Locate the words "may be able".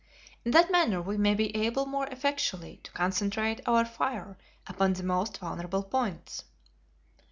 1.15-1.85